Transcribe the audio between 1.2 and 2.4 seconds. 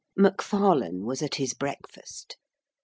at his breakfast.